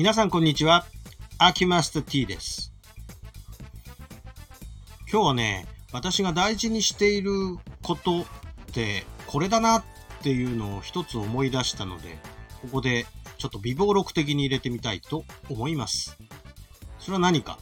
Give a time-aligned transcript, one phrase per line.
[0.00, 0.86] 皆さんこんにちは。
[1.36, 2.72] アキマスタ T です。
[5.12, 7.30] 今日はね、私が大事にしている
[7.82, 8.24] ことっ
[8.72, 9.84] てこれだなっ
[10.22, 12.18] ていうのを一つ思い出したので、
[12.62, 13.04] ここで
[13.36, 16.16] ちょっと微暴録的に入れてみたいと思います。
[16.98, 17.58] それは何か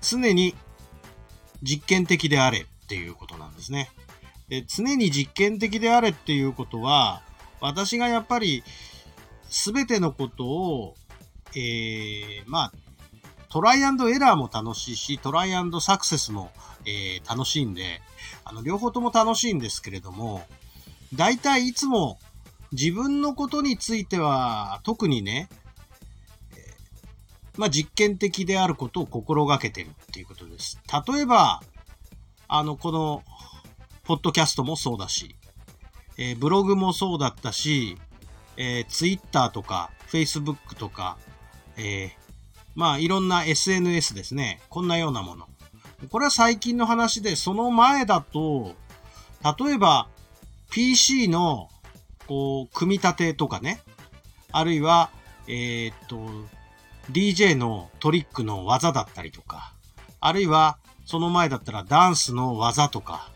[0.00, 0.56] 常に
[1.62, 3.88] 実験的であれっていうことなんですね。
[4.48, 7.22] で常に実験的であれっていうことは、
[7.60, 8.64] 私がやっぱり
[9.50, 10.94] 全てのことを、
[11.54, 12.72] えー、まあ、
[13.48, 16.50] トライアンドエラーも楽しいし、トライアンドサクセスも、
[16.84, 18.00] えー、楽しいんで、
[18.44, 20.46] あの、両方とも楽しいんですけれども、
[21.14, 22.18] 大体いつも
[22.72, 25.48] 自分のことについては特にね、
[26.56, 26.74] え
[27.56, 30.80] まあ、実験的であることを心がけてるっていうことです。
[31.08, 31.62] 例えば、
[32.48, 33.22] あの、この、
[34.04, 35.34] ポッドキャストもそうだし、
[36.16, 37.98] えーブログもそうだったし、
[38.56, 41.16] えー、ツイッターとか、フェイスブックとか、
[41.76, 42.26] えー
[42.76, 44.60] まあ、いろんな SNS ですね。
[44.68, 45.48] こんなようなもの。
[46.10, 48.74] これは最近の話で、その前だと、
[49.58, 50.08] 例えば、
[50.70, 51.70] PC の、
[52.26, 53.80] こう、組み立てとかね。
[54.52, 55.10] あるいは、
[55.48, 56.18] えーっと、
[57.10, 59.72] DJ のトリックの技だったりとか。
[60.20, 63.30] あるいは、その前だったらダンスの技とか。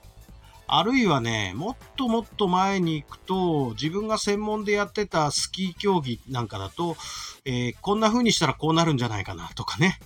[0.72, 6.96] あるいはね、もっともっと前に行くと、自分が専門でやってたスキー競技なんかだと、
[7.44, 9.98] えーこんな風にしたらこうなるんじゃないかなとかね。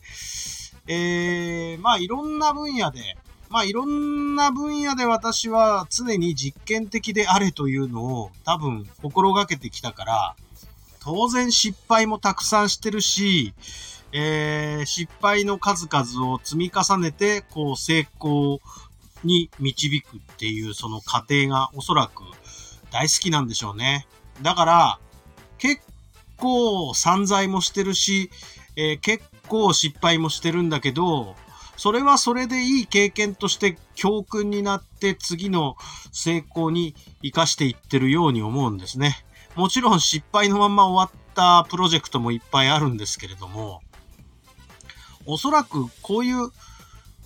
[0.87, 3.01] えーまあいろんな分野で、
[3.51, 10.37] まあいろんな分野で私は常に実験的であれというのを多分心がけてきたから、
[11.01, 13.53] 当然失敗もたくさんしてるし、
[14.13, 18.61] えー失敗の数々を積み重ねて、こう成功
[19.25, 22.23] に導くっていうその過程がおそらく
[22.91, 24.07] 大好きなんでしょうね。
[24.43, 24.99] だから、
[25.59, 25.83] 結
[26.37, 28.31] 構散財もしてるし、
[28.77, 31.37] えー結構失敗もしてるんだけど、
[31.77, 35.77] それはそれでいい経験として教訓になって次の
[36.13, 39.25] 成功に活かしていってるように思うんですね。
[39.55, 43.83] もちろん失敗のまま終わったプロジェクトもいっぱいあるんですけれども、
[45.27, 46.51] おそらくこういう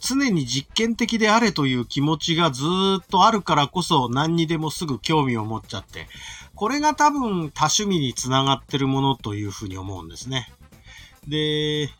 [0.00, 2.64] 常に実験的であれという気持ちがず
[3.02, 6.06] っとあるからこそ何にでもすぐ興味を持っちゃって、
[6.54, 10.52] これが多分多趣味につながってるものというふうに思うんですね。
[11.26, 11.90] で、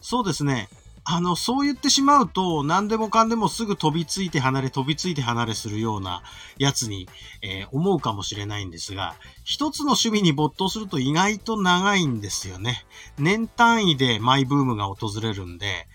[0.00, 0.68] そうですね。
[1.10, 6.22] あの、そう言ってしまうと、何でもかんでもすぐ飛びついて離れ、飛びついて離れするような
[6.58, 7.08] やつに、
[7.40, 12.84] えー思うかもしれないんですが、一つの趣味に没頭すると意外と長いんですよね。
[13.18, 15.86] 年単位でマイブームが訪れるんで、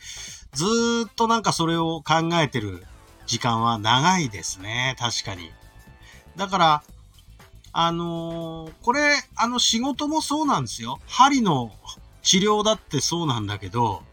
[0.54, 0.66] ず
[1.10, 2.84] っとなんかそれを考えてる
[3.26, 4.96] 時間は長いですね。
[5.00, 5.52] 確かに。
[6.36, 6.84] だから、
[7.72, 11.00] あのーこれ、あの仕事もそうなんですよ。
[11.08, 11.72] 針の
[12.22, 14.04] 治療だってそうなんだけど、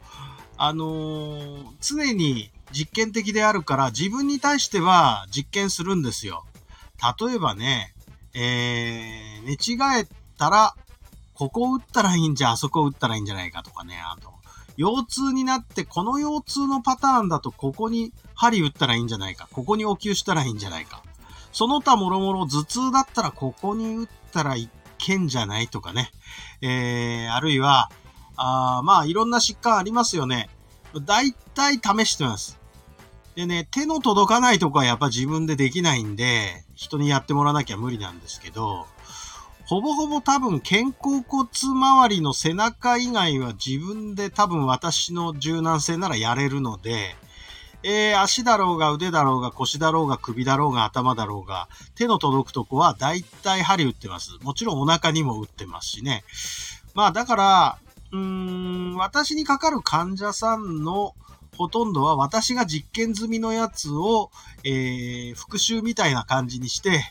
[0.56, 6.45] あのー常に実験的であるから自分に対しては実験するんですよ。
[7.21, 7.95] 例えばね、
[8.34, 10.06] えー、寝違え
[10.39, 10.75] たら、
[11.34, 14.33] ここ打ったらいいんじゃ、あそこ打ったらいいんじゃないかとかね、あと、
[14.76, 21.03] 腰痛になって、この腰痛のパターンだと、ここに針打ったらいいんじゃないか、ここにお灸したらいいんじゃないか。
[21.53, 26.10] その他もろもろ頭痛だったら、ここに打ったらいけんじゃないとかね。
[26.60, 27.91] えー、あるいは、
[28.36, 30.48] あまあ、いろんな疾患ありますよね。
[31.04, 32.58] 大体試してます。
[33.34, 38.87] でね、手の届かないとこはやっぱ自分でできないんで、人にやってもらわなきゃ無理なんですけど、
[39.70, 47.14] ほぼほぼ多分肩甲骨周りの背中以外は自分で多分私の柔軟性ならやれるので、
[47.84, 54.32] えー、足だろうが腕だろうが腰だろうが首だろうが頭だろうが、手の届くとこは大体針打ってます。
[54.42, 56.25] もちろんお腹にも打ってますしね。
[56.94, 57.78] まあだから、
[58.10, 61.14] うーん、私にかかる患者さんの
[61.56, 64.32] ほとんどは私が実験済みのやつを、
[64.64, 67.05] えー、復習みたいな感じにして、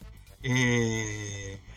[0.44, 1.69] えー、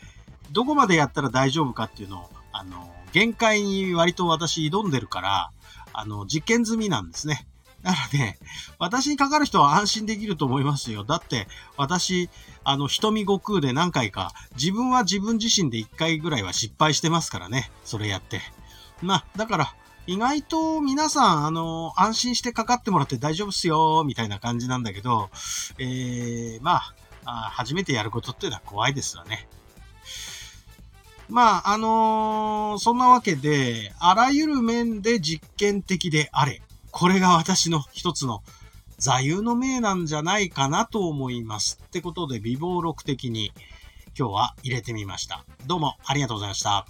[0.53, 5.51] どこまでやったら大丈夫かっていうのを、あの、限界に割と私挑んでるから、
[5.93, 7.47] あの、実験済みなんですね。
[7.83, 8.39] なので、
[8.79, 11.05] 私にかかる人は安心できると思いますよ。
[11.05, 12.31] だって、私、
[12.65, 17.71] あの、瞳悟空で何回か、自分は自分自身で1回ぐらいは失敗してますからね。
[17.85, 18.41] それやって。
[19.01, 19.75] まあ、だから、
[20.07, 25.31] 意外と皆さん、あの、安心してかかってもらって大丈夫っすよ、みたいな感じなんだけど、
[25.79, 26.95] えー、まあ、
[27.25, 29.49] あ初めてやることっていうのは怖いですわね。
[31.33, 36.61] まあ、あのーそんなわけで、あらゆる面で実験的であれ。
[36.91, 38.43] これが私の一つの
[38.99, 41.81] 座右の銘なんじゃないかなと思います。
[41.83, 43.53] ってことで、微暴録的に
[44.17, 45.47] 今日は入れてみました。
[45.67, 46.87] どうもありがとうございました。